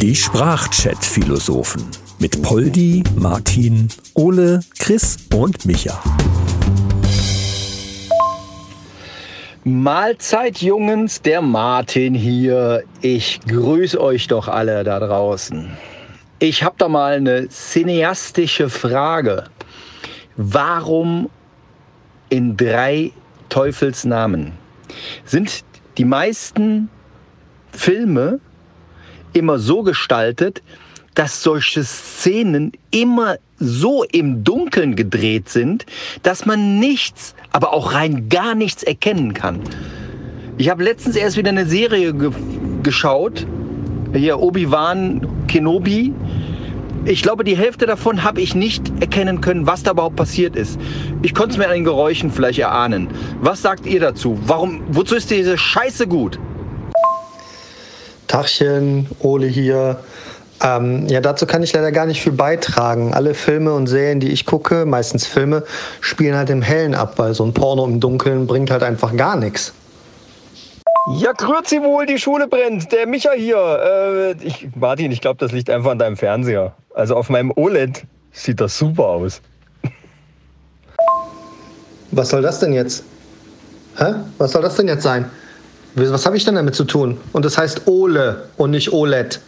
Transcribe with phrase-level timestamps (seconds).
[0.00, 1.84] Die Sprachchat-Philosophen
[2.18, 6.02] mit Poldi, Martin, Ole, Chris und Micha.
[9.64, 12.82] Mahlzeit, Jungens, der Martin hier.
[13.02, 15.70] Ich grüße euch doch alle da draußen.
[16.38, 19.44] Ich habe da mal eine cineastische Frage.
[20.36, 21.28] Warum
[22.30, 23.12] in drei
[23.50, 24.52] Teufelsnamen
[25.26, 25.64] sind
[25.98, 26.88] die meisten
[27.80, 28.40] Filme
[29.32, 30.62] immer so gestaltet,
[31.14, 35.86] dass solche Szenen immer so im Dunkeln gedreht sind,
[36.22, 39.60] dass man nichts, aber auch rein gar nichts erkennen kann.
[40.58, 42.30] Ich habe letztens erst wieder eine Serie ge
[42.82, 43.46] geschaut,
[44.12, 46.12] hier Obi-Wan Kenobi.
[47.06, 50.78] Ich glaube, die Hälfte davon habe ich nicht erkennen können, was da überhaupt passiert ist.
[51.22, 53.08] Ich konnte es mir an den Geräuschen vielleicht erahnen.
[53.40, 54.38] Was sagt ihr dazu?
[54.44, 56.38] Warum, wozu ist diese Scheiße gut?
[58.30, 59.98] Tachchen, Ole hier.
[60.62, 63.12] Ähm, ja, dazu kann ich leider gar nicht viel beitragen.
[63.12, 65.64] Alle Filme und Serien, die ich gucke, meistens Filme,
[66.00, 69.34] spielen halt im Hellen ab, weil so ein Porno im Dunkeln bringt halt einfach gar
[69.34, 69.72] nichts.
[71.16, 72.92] Ja, grüezi wohl, die Schule brennt.
[72.92, 73.56] Der Micha hier.
[73.56, 76.72] Äh, ich, Martin, ich glaube, das liegt einfach an deinem Fernseher.
[76.94, 79.40] Also auf meinem OLED sieht das super aus.
[82.12, 83.02] Was soll das denn jetzt?
[83.96, 84.14] Hä?
[84.38, 85.28] Was soll das denn jetzt sein?
[85.94, 87.18] Was habe ich denn damit zu tun?
[87.32, 89.40] Und das heißt Ole und nicht OLED.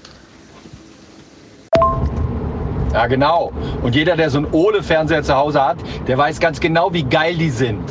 [2.93, 3.53] Ja, genau.
[3.83, 7.37] Und jeder, der so einen Ole-Fernseher zu Hause hat, der weiß ganz genau, wie geil
[7.37, 7.83] die sind.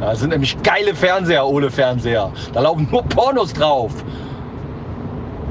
[0.00, 2.32] Das sind nämlich geile Fernseher, Ole-Fernseher.
[2.52, 3.92] Da laufen nur Pornos drauf.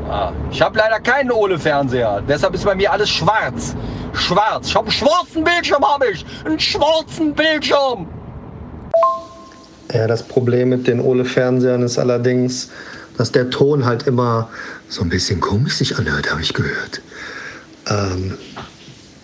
[0.07, 2.23] Ja, ich habe leider keinen Ole-Fernseher.
[2.27, 3.75] Deshalb ist bei mir alles schwarz.
[4.13, 4.67] Schwarz.
[4.67, 6.25] Ich habe einen schwarzen Bildschirm, habe ich.
[6.43, 8.07] Einen schwarzen Bildschirm.
[9.91, 12.69] Ja, das Problem mit den Ole-Fernsehern ist allerdings,
[13.17, 14.49] dass der Ton halt immer
[14.87, 17.01] so ein bisschen komisch sich anhört, habe ich gehört.
[17.87, 18.35] Ähm,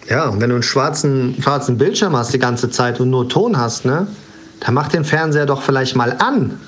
[0.09, 3.57] ja, und wenn du einen schwarzen, schwarzen Bildschirm hast die ganze Zeit und nur Ton
[3.57, 4.07] hast, ne,
[4.59, 6.59] dann mach den Fernseher doch vielleicht mal an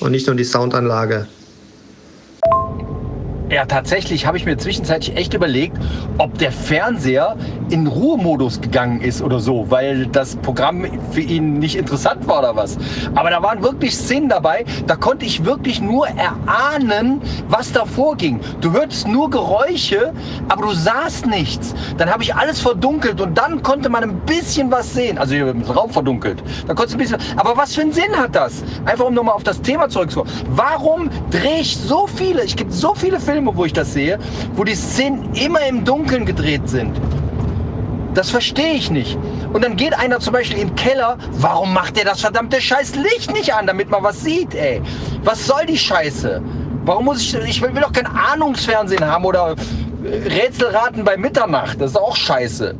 [0.00, 1.26] und nicht nur die Soundanlage.
[3.50, 5.74] Ja, tatsächlich habe ich mir zwischenzeitlich echt überlegt,
[6.18, 7.34] ob der Fernseher
[7.70, 12.56] in Ruhemodus gegangen ist oder so, weil das Programm für ihn nicht interessant war oder
[12.56, 12.76] was.
[13.14, 18.38] Aber da waren wirklich Szenen dabei, da konnte ich wirklich nur erahnen, was da vorging.
[18.60, 20.12] Du hörtest nur Geräusche,
[20.50, 21.74] aber du sahst nichts.
[21.96, 25.16] Dann habe ich alles verdunkelt und dann konnte man ein bisschen was sehen.
[25.16, 26.42] Also hier im Raum verdunkelt.
[26.66, 27.18] Da konntest ein bisschen.
[27.36, 28.62] Aber was für einen Sinn hat das?
[28.84, 30.30] Einfach um nochmal auf das Thema zurückzukommen.
[30.50, 32.44] Warum drehe ich so viele?
[32.44, 34.18] Ich gibt so viele Filme Filme, wo ich das sehe,
[34.56, 37.00] wo die Szenen immer im Dunkeln gedreht sind.
[38.14, 39.16] Das verstehe ich nicht.
[39.52, 43.32] Und dann geht einer zum Beispiel im Keller, warum macht der das verdammte scheiß Licht
[43.32, 44.82] nicht an, damit man was sieht, ey?
[45.22, 46.42] Was soll die Scheiße?
[46.84, 49.54] Warum muss ich, ich will doch kein Ahnungsfernsehen haben oder
[50.02, 51.80] Rätselraten bei Mitternacht.
[51.80, 52.74] Das ist auch scheiße.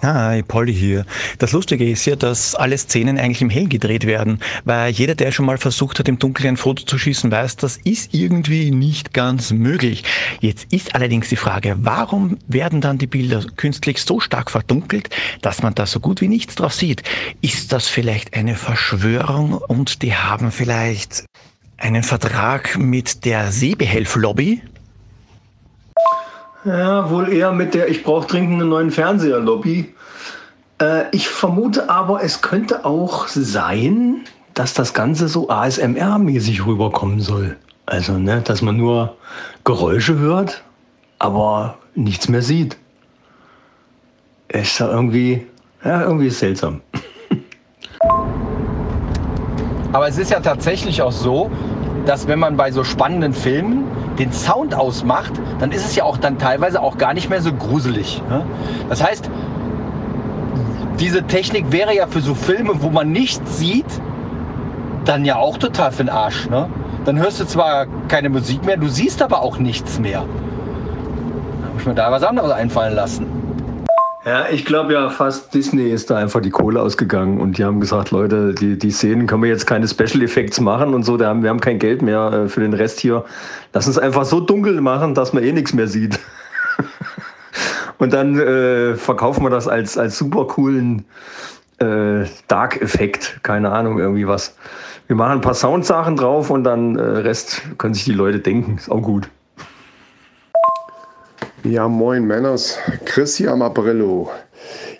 [0.00, 1.04] Hi, Polly hier.
[1.38, 5.32] Das Lustige ist ja, dass alle Szenen eigentlich im Hell gedreht werden, weil jeder, der
[5.32, 9.12] schon mal versucht hat, im Dunkeln ein Foto zu schießen, weiß, das ist irgendwie nicht
[9.12, 10.04] ganz möglich.
[10.40, 15.10] Jetzt ist allerdings die Frage, warum werden dann die Bilder künstlich so stark verdunkelt,
[15.42, 17.02] dass man da so gut wie nichts drauf sieht?
[17.40, 21.24] Ist das vielleicht eine Verschwörung und die haben vielleicht
[21.76, 24.62] einen Vertrag mit der Sehbehelf-Lobby?
[26.64, 29.94] Ja, wohl eher mit der Ich brauche dringend einen neuen Fernseher-Lobby.
[30.80, 34.24] Äh, ich vermute aber, es könnte auch sein,
[34.54, 37.56] dass das Ganze so ASMR-mäßig rüberkommen soll.
[37.86, 39.16] Also, ne, dass man nur
[39.64, 40.64] Geräusche hört,
[41.18, 42.76] aber nichts mehr sieht.
[44.48, 45.46] Ist ja irgendwie,
[45.84, 46.80] ja, irgendwie seltsam.
[49.92, 51.50] Aber es ist ja tatsächlich auch so,
[52.04, 53.84] dass wenn man bei so spannenden Filmen
[54.18, 57.52] den Sound ausmacht, dann ist es ja auch dann teilweise auch gar nicht mehr so
[57.52, 58.22] gruselig.
[58.28, 58.44] Ne?
[58.88, 59.30] Das heißt,
[60.98, 63.86] diese Technik wäre ja für so Filme, wo man nichts sieht,
[65.04, 66.48] dann ja auch total für den Arsch.
[66.50, 66.68] Ne?
[67.04, 70.24] Dann hörst du zwar keine Musik mehr, du siehst aber auch nichts mehr.
[71.60, 73.26] Da habe ich mir da was anderes einfallen lassen.
[74.28, 77.80] Ja, ich glaube ja fast, Disney ist da einfach die Kohle ausgegangen und die haben
[77.80, 81.28] gesagt, Leute, die, die Szenen können wir jetzt keine Special Effects machen und so, wir
[81.28, 83.24] haben, wir haben kein Geld mehr äh, für den Rest hier.
[83.72, 86.20] Lass uns einfach so dunkel machen, dass man eh nichts mehr sieht.
[87.98, 91.06] und dann äh, verkaufen wir das als, als super coolen
[91.78, 94.58] äh, Dark-Effekt, keine Ahnung, irgendwie was.
[95.06, 98.76] Wir machen ein paar Soundsachen drauf und dann äh, Rest können sich die Leute denken,
[98.76, 99.30] ist auch gut.
[101.64, 104.30] Ja, moin Männers, Chris hier am Aprillo.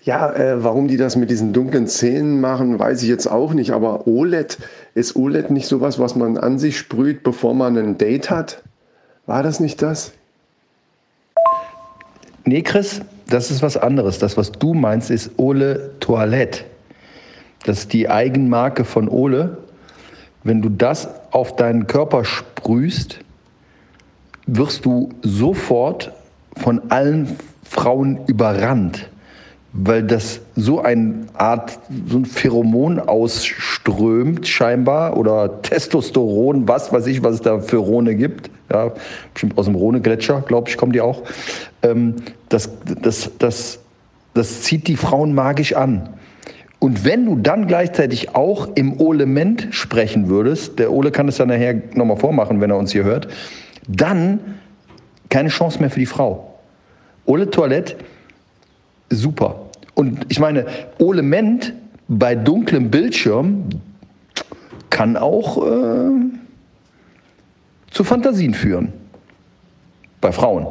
[0.02, 3.70] Ja, äh, warum die das mit diesen dunklen Zähnen machen, weiß ich jetzt auch nicht.
[3.70, 4.58] Aber OLED,
[4.94, 8.62] ist OLED nicht sowas, was man an sich sprüht, bevor man ein Date hat?
[9.26, 10.12] War das nicht das?
[12.44, 14.18] Nee, Chris, das ist was anderes.
[14.18, 16.64] Das, was du meinst, ist Ole Toilette.
[17.64, 19.58] Das ist die Eigenmarke von Ole.
[20.42, 23.20] Wenn du das auf deinen Körper sprühst,
[24.46, 26.12] wirst du sofort
[26.58, 29.08] von allen Frauen überrannt,
[29.72, 37.22] weil das so eine Art, so ein Pheromon ausströmt scheinbar oder Testosteron, was weiß ich,
[37.22, 38.50] was es da für Rhone gibt.
[38.70, 38.92] Ja,
[39.32, 41.22] bestimmt aus dem Rhone-Gletscher, glaube ich, kommen die auch.
[41.82, 42.16] Ähm,
[42.48, 42.70] das,
[43.02, 43.78] das, das,
[44.34, 46.10] das zieht die Frauen magisch an.
[46.80, 51.48] Und wenn du dann gleichzeitig auch im Olement sprechen würdest, der Ole kann es dann
[51.48, 53.28] nachher nochmal vormachen, wenn er uns hier hört,
[53.88, 54.38] dann
[55.28, 56.47] keine Chance mehr für die Frau.
[57.28, 57.96] Ole Toilette,
[59.10, 59.68] super.
[59.94, 60.64] Und ich meine,
[60.98, 61.74] Olement
[62.08, 63.68] bei dunklem Bildschirm
[64.88, 66.10] kann auch äh,
[67.90, 68.94] zu Fantasien führen.
[70.22, 70.66] Bei Frauen.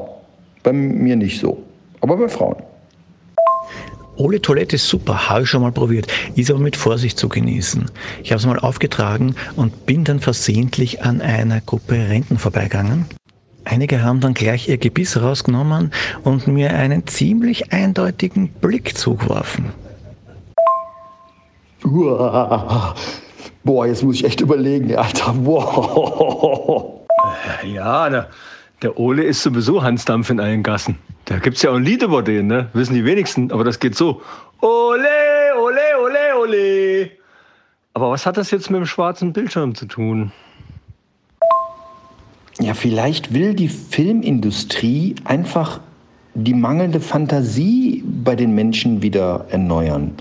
[0.64, 1.62] Bei mir nicht so,
[2.02, 2.56] aber bei Frauen.
[4.16, 7.86] Ole Toilette ist super, habe ich schon mal probiert, ist aber mit Vorsicht zu genießen.
[8.24, 13.06] Ich habe es mal aufgetragen und bin dann versehentlich an einer Gruppe Renten vorbeigegangen.
[13.70, 15.92] Einige haben dann gleich ihr Gebiss rausgenommen
[16.24, 19.74] und mir einen ziemlich eindeutigen Blick zugeworfen.
[21.84, 22.96] Uah.
[23.66, 25.34] Boah, jetzt muss ich echt überlegen, Alter.
[25.34, 27.02] Boah.
[27.66, 28.30] Ja, der,
[28.82, 30.98] der Ole ist sowieso Hansdampf in allen Gassen.
[31.26, 32.70] Da gibt es ja auch ein Lied über den, ne?
[32.72, 34.22] Wissen die wenigsten, aber das geht so.
[34.62, 35.10] Ole,
[35.60, 37.12] ole, ole, ole.
[37.94, 40.32] Aber was hat das jetzt mit dem schwarzen Bildschirm zu tun?
[42.60, 45.80] Ja, vielleicht will die Filmindustrie einfach
[46.34, 50.14] die mangelnde Fantasie bei den Menschen wieder erneuern.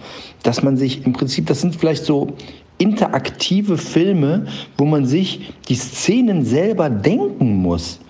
[0.42, 2.28] Dass man sich im Prinzip, das sind vielleicht so
[2.78, 4.46] interaktive Filme,
[4.76, 8.00] wo man sich die Szenen selber denken muss.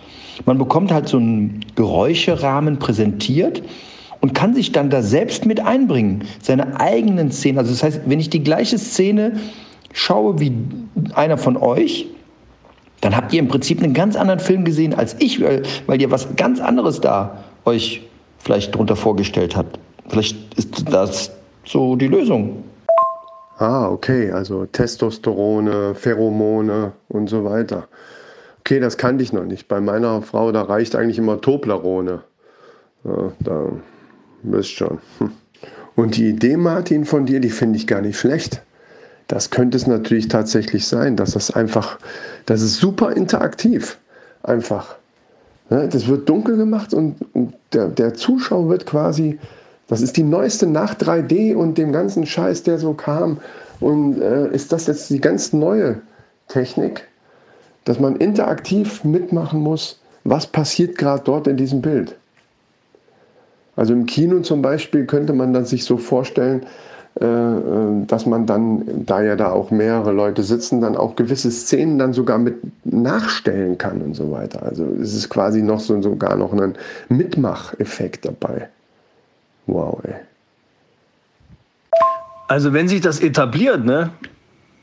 [0.45, 3.63] Man bekommt halt so einen Geräuscherahmen präsentiert
[4.21, 7.59] und kann sich dann da selbst mit einbringen, seine eigenen Szenen.
[7.59, 9.39] Also das heißt, wenn ich die gleiche Szene
[9.93, 10.53] schaue wie
[11.15, 12.07] einer von euch,
[13.07, 15.63] dann habt ihr im Prinzip einen ganz anderen Film gesehen als ich, weil,
[16.01, 18.03] ihr was ganz anderes da euch
[18.39, 19.79] vielleicht drunter vorgestellt habt.
[20.09, 21.31] Vielleicht ist das
[21.65, 22.65] so die Lösung.
[23.59, 27.87] Ah, okay, also Testosterone, Pheromone und so weiter.
[28.59, 29.69] Okay, das kannte ich noch nicht.
[29.69, 32.23] Bei meiner Frau, da reicht eigentlich immer Toblerone.
[33.05, 33.67] Ja, da
[34.43, 34.99] wisst schon.
[35.19, 35.31] Hm.
[35.95, 38.63] Und die Idee, Martin, von dir, die finde ich gar nicht schlecht.
[39.29, 41.99] Das könnte es natürlich tatsächlich sein, dass das einfach,
[42.47, 43.99] das ist super interaktiv.
[44.43, 44.97] Einfach.
[45.69, 47.17] Das wird dunkel gemacht und
[47.73, 49.39] der, der Zuschauer wird quasi,
[49.89, 53.39] das ist die neueste nach 3D und dem ganzen Scheiß, der so kam.
[53.81, 56.01] Und äh, ist das jetzt die ganz neue
[56.47, 57.09] Technik,
[57.85, 62.17] dass man interaktiv mitmachen muss, was passiert gerade dort in diesem Bild.
[63.75, 66.65] Also im Kino zum Beispiel könnte man dann sich so vorstellen,
[67.19, 72.13] dass man dann, da ja da auch mehrere Leute sitzen, dann auch gewisse Szenen dann
[72.13, 74.63] sogar mit nachstellen kann und so weiter.
[74.63, 76.75] Also es ist quasi noch so sogar noch ein
[77.09, 78.69] Mitmacheffekt dabei.
[79.67, 80.15] Wow, ey.
[82.49, 84.11] Also wenn sich das etabliert, ne,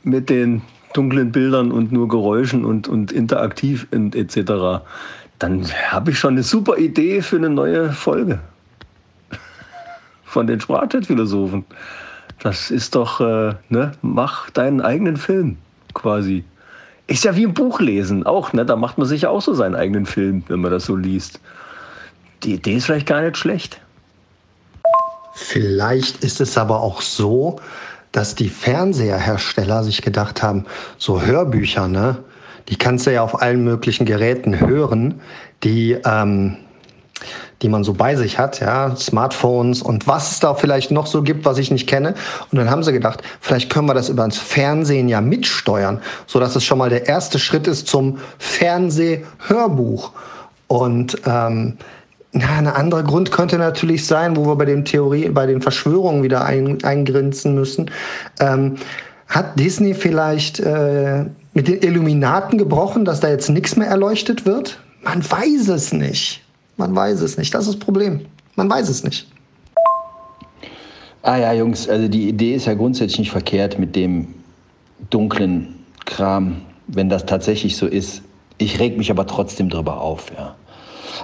[0.02, 4.82] mit den dunklen Bildern und nur Geräuschen und, und interaktiv und etc.,
[5.38, 8.40] dann habe ich schon eine super Idee für eine neue Folge
[10.24, 11.64] von den Sprachchat-Philosophen.
[12.40, 15.56] Das ist doch, äh, ne, mach deinen eigenen Film
[15.94, 16.44] quasi.
[17.06, 18.64] Ist ja wie ein Buch lesen auch, ne?
[18.64, 21.40] Da macht man sich ja auch so seinen eigenen Film, wenn man das so liest.
[22.42, 23.80] Die Idee ist vielleicht gar nicht schlecht.
[25.34, 27.60] Vielleicht ist es aber auch so,
[28.12, 30.64] dass die Fernseherhersteller sich gedacht haben,
[30.98, 32.18] so Hörbücher, ne?
[32.68, 35.20] Die kannst du ja auf allen möglichen Geräten hören,
[35.62, 36.56] die ähm,
[37.64, 41.22] die man so bei sich hat, ja, Smartphones und was es da vielleicht noch so
[41.22, 42.14] gibt, was ich nicht kenne.
[42.52, 46.38] Und dann haben sie gedacht, vielleicht können wir das über das Fernsehen ja mitsteuern, so
[46.38, 50.12] dass es schon mal der erste Schritt ist zum Fernsehhörbuch.
[50.68, 51.78] Und ähm,
[52.34, 56.44] ein anderer Grund könnte natürlich sein, wo wir bei den Theorie, bei den Verschwörungen wieder
[56.44, 57.90] ein, eingrenzen müssen.
[58.40, 58.74] Ähm,
[59.28, 64.80] hat Disney vielleicht äh, mit den Illuminaten gebrochen, dass da jetzt nichts mehr erleuchtet wird?
[65.02, 66.43] Man weiß es nicht.
[66.76, 67.54] Man weiß es nicht.
[67.54, 68.26] Das ist das Problem.
[68.56, 69.26] Man weiß es nicht.
[71.22, 74.34] Ah ja, Jungs, also die Idee ist ja grundsätzlich nicht verkehrt mit dem
[75.10, 78.22] dunklen Kram, wenn das tatsächlich so ist.
[78.58, 80.54] Ich reg mich aber trotzdem drüber auf, ja.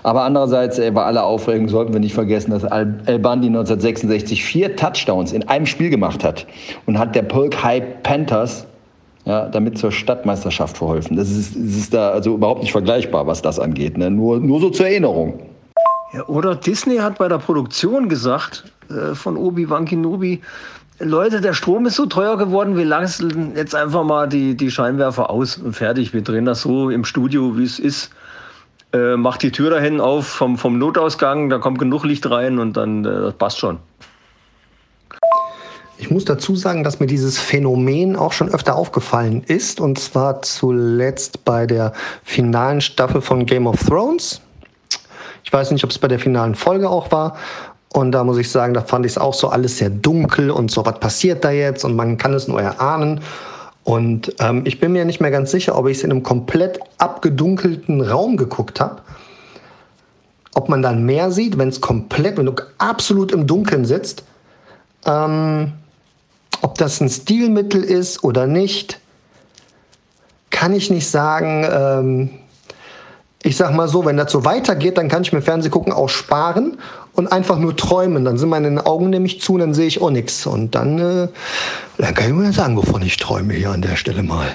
[0.02, 4.42] Aber andererseits, ey, bei aller Aufregung sollten wir nicht vergessen, dass Al, Al Bundy 1966
[4.42, 6.46] vier Touchdowns in einem Spiel gemacht hat
[6.86, 8.66] und hat der Polk High Panthers
[9.30, 11.16] ja, damit zur Stadtmeisterschaft verholfen.
[11.16, 13.96] Das ist, das ist da also überhaupt nicht vergleichbar, was das angeht.
[13.96, 14.10] Ne?
[14.10, 15.38] Nur, nur so zur Erinnerung.
[16.12, 20.40] Ja, oder Disney hat bei der Produktion gesagt äh, von Obi-Wan Kenobi,
[20.98, 25.30] Leute, der Strom ist so teuer geworden, wir lassen jetzt einfach mal die, die Scheinwerfer
[25.30, 26.12] aus und fertig.
[26.12, 28.10] Wir drehen das so im Studio, wie es ist.
[28.92, 32.76] Äh, macht die Tür dahin auf vom, vom Notausgang, da kommt genug Licht rein und
[32.76, 33.78] dann äh, das passt schon.
[35.98, 39.80] Ich muss dazu sagen, dass mir dieses Phänomen auch schon öfter aufgefallen ist.
[39.80, 41.92] Und zwar zuletzt bei der
[42.24, 44.40] finalen Staffel von Game of Thrones.
[45.44, 47.36] Ich weiß nicht, ob es bei der finalen Folge auch war.
[47.92, 50.70] Und da muss ich sagen, da fand ich es auch so alles sehr dunkel und
[50.70, 51.84] so, was passiert da jetzt?
[51.84, 53.20] Und man kann es nur erahnen.
[53.84, 56.78] Und ähm, ich bin mir nicht mehr ganz sicher, ob ich es in einem komplett
[56.98, 59.02] abgedunkelten Raum geguckt habe.
[60.54, 64.24] Ob man dann mehr sieht, wenn es komplett, wenn du absolut im Dunkeln sitzt.
[65.06, 65.72] Ähm,
[66.62, 69.00] ob das ein Stilmittel ist oder nicht,
[70.50, 71.66] kann ich nicht sagen.
[71.70, 72.30] Ähm,
[73.42, 76.78] ich sag mal so, wenn das so weitergeht, dann kann ich mir Fernsehgucken auch sparen
[77.14, 78.24] und einfach nur träumen.
[78.24, 80.46] Dann sind meine Augen nämlich zu und dann sehe ich auch nichts.
[80.46, 81.28] Und dann, äh,
[81.96, 84.48] dann kann ich mir sagen, wovon ich träume hier an der Stelle mal.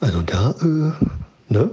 [0.00, 1.70] Also da, äh, ne?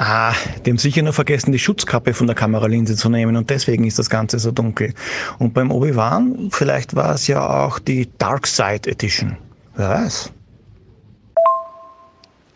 [0.00, 0.32] Ah,
[0.64, 3.98] die haben sicher nur vergessen, die Schutzkappe von der Kameralinse zu nehmen und deswegen ist
[3.98, 4.94] das Ganze so dunkel.
[5.40, 9.36] Und beim Obi-Wan, vielleicht war es ja auch die Dark Side Edition.
[9.74, 10.30] Wer weiß.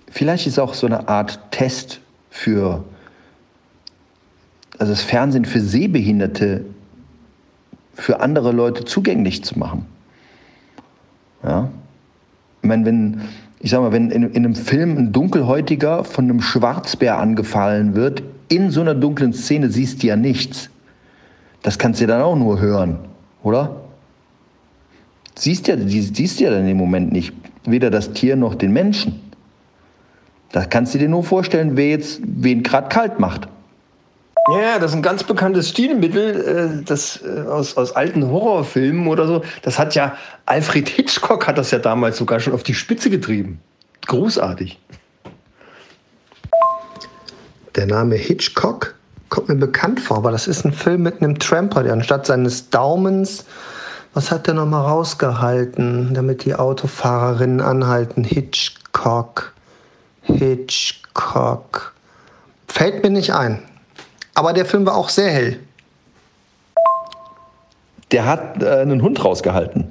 [0.08, 2.84] Vielleicht ist auch so eine Art Test für,
[4.78, 6.64] also das Fernsehen für Sehbehinderte
[7.94, 9.86] für andere Leute zugänglich zu machen.
[11.42, 11.68] Ja.
[12.62, 13.20] Ich meine, wenn,
[13.62, 18.24] ich sag mal, wenn in, in einem Film ein Dunkelhäutiger von einem Schwarzbär angefallen wird,
[18.48, 20.68] in so einer dunklen Szene siehst du ja nichts.
[21.62, 22.98] Das kannst du ja dann auch nur hören,
[23.44, 23.76] oder?
[25.36, 27.32] Siehst ja, siehst ja dann im Moment nicht
[27.64, 29.20] weder das Tier noch den Menschen.
[30.50, 33.48] Da kannst du dir nur vorstellen, wer jetzt wen gerade kalt macht.
[34.50, 39.26] Ja, das ist ein ganz bekanntes Stilmittel, äh, das äh, aus, aus alten Horrorfilmen oder
[39.26, 39.42] so.
[39.62, 43.60] Das hat ja Alfred Hitchcock hat das ja damals sogar schon auf die Spitze getrieben.
[44.06, 44.80] Großartig.
[47.76, 48.94] Der Name Hitchcock
[49.28, 52.68] kommt mir bekannt vor, aber das ist ein Film mit einem Tramper, der anstatt seines
[52.68, 53.46] Daumens,
[54.12, 58.24] was hat der nochmal rausgehalten, damit die Autofahrerinnen anhalten?
[58.24, 59.52] Hitchcock,
[60.22, 61.94] Hitchcock.
[62.66, 63.62] Fällt mir nicht ein.
[64.34, 65.60] Aber der Film war auch sehr hell.
[68.10, 69.88] Der hat äh, einen Hund rausgehalten.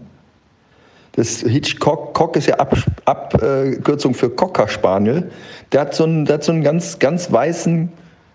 [1.14, 5.30] Das Hitchcock Cock ist ja Abkürzung Ab, äh, für Cocker Spaniel.
[5.72, 7.92] Der hat so einen, der hat so einen ganz, ganz weißen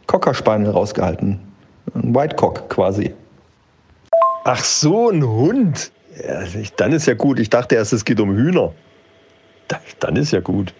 [0.06, 1.40] Cocker Spaniel rausgehalten.
[1.94, 3.14] Ein White Cock quasi.
[4.44, 5.90] Ach so, ein Hund.
[6.22, 6.42] Ja,
[6.76, 7.38] dann ist ja gut.
[7.38, 8.72] Ich dachte erst, es geht um Hühner.
[9.98, 10.72] Dann ist ja gut.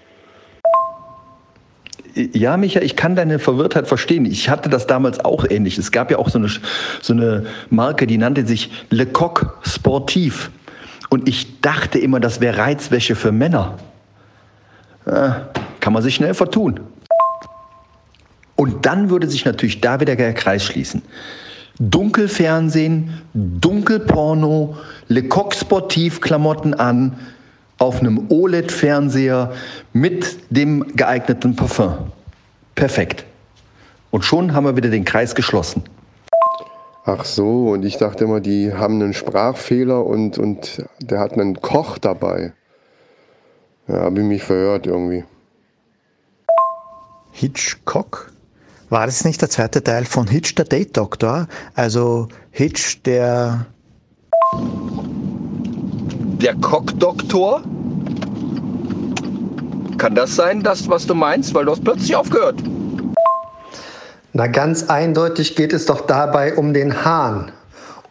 [2.16, 4.24] Ja, Micha, ich kann deine Verwirrtheit verstehen.
[4.24, 5.76] Ich hatte das damals auch ähnlich.
[5.76, 6.48] Es gab ja auch so eine,
[7.02, 10.50] so eine Marke, die nannte sich Le Coq Sportif.
[11.10, 13.74] Und ich dachte immer, das wäre Reizwäsche für Männer.
[15.04, 16.80] Ja, kann man sich schnell vertun.
[18.56, 21.02] Und dann würde sich natürlich da wieder der Kreis schließen.
[21.78, 27.18] Dunkelfernsehen, Dunkelporno, Le Coq Sportif Klamotten an,
[27.78, 29.52] auf einem OLED-Fernseher
[29.92, 32.12] mit dem geeigneten Parfum.
[32.74, 33.24] Perfekt.
[34.10, 35.82] Und schon haben wir wieder den Kreis geschlossen.
[37.04, 41.60] Ach so, und ich dachte immer, die haben einen Sprachfehler und, und der hat einen
[41.60, 42.52] Koch dabei.
[43.86, 45.24] Ja, habe ich mich verhört irgendwie.
[47.30, 48.32] Hitchcock?
[48.88, 51.46] War das nicht der zweite Teil von Hitch, der Date Doctor?
[51.74, 53.66] Also Hitch, der
[56.42, 57.62] der Cockdoktor?
[59.98, 61.54] Kann das sein, das, was du meinst?
[61.54, 62.56] Weil du hast plötzlich aufgehört.
[64.32, 67.52] Na, ganz eindeutig geht es doch dabei um den Hahn.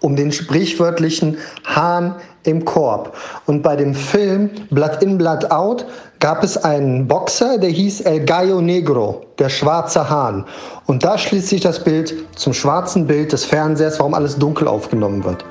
[0.01, 3.15] Um den sprichwörtlichen Hahn im Korb.
[3.45, 5.85] Und bei dem Film Blood in, Blood out
[6.19, 10.45] gab es einen Boxer, der hieß El Gallo Negro, der schwarze Hahn.
[10.87, 15.23] Und da schließt sich das Bild zum schwarzen Bild des Fernsehers, warum alles dunkel aufgenommen
[15.23, 15.45] wird.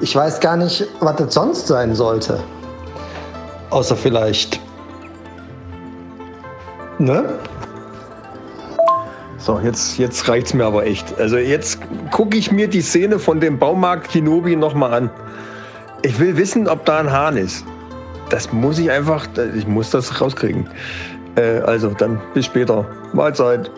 [0.00, 2.38] Ich weiß gar nicht, was das sonst sein sollte.
[3.70, 4.60] Außer vielleicht.
[6.98, 7.24] Ne?
[9.38, 11.18] So, jetzt, jetzt reicht's mir aber echt.
[11.18, 11.80] Also jetzt
[12.12, 15.10] gucke ich mir die Szene von dem Baumarkt Kinobi nochmal an.
[16.02, 17.64] Ich will wissen, ob da ein Hahn ist.
[18.30, 19.26] Das muss ich einfach,
[19.56, 20.68] ich muss das rauskriegen.
[21.34, 22.86] Äh, also, dann bis später.
[23.12, 23.70] Mahlzeit.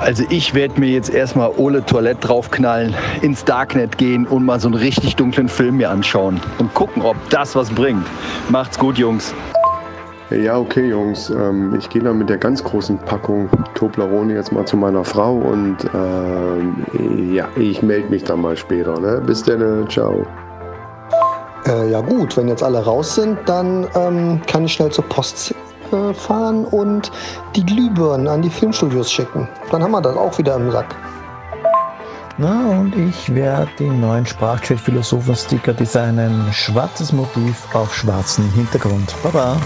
[0.00, 4.68] Also ich werde mir jetzt erstmal Ole Toilette draufknallen, ins Darknet gehen und mal so
[4.68, 8.06] einen richtig dunklen Film mir anschauen und gucken, ob das was bringt.
[8.48, 9.34] Macht's gut, Jungs.
[10.30, 11.30] Ja, okay, Jungs.
[11.30, 15.34] Ähm, ich gehe dann mit der ganz großen Packung Toblerone jetzt mal zu meiner Frau
[15.36, 18.98] und ähm, ja, ich melde mich dann mal später.
[19.00, 19.22] Ne?
[19.26, 20.26] Bis dann, ciao.
[21.66, 25.54] Äh, ja gut, wenn jetzt alle raus sind, dann ähm, kann ich schnell zur Post
[25.92, 27.10] äh, fahren und
[27.56, 29.48] die Glühbirnen an die Filmstudios schicken.
[29.70, 30.94] Dann haben wir das auch wieder im Sack.
[32.40, 36.46] Na, und ich werde den neuen Sprachchat-Philosophen-Sticker designen.
[36.52, 39.12] Schwarzes Motiv auf schwarzem Hintergrund.
[39.24, 39.56] Baba!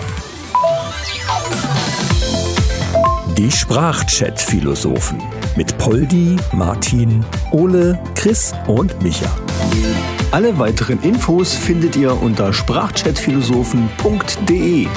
[3.37, 5.23] Die Sprachchat-Philosophen
[5.57, 9.29] mit Poldi, Martin, Ole, Chris und Micha.
[10.31, 14.89] Alle weiteren Infos findet ihr unter sprachchatphilosophen.de.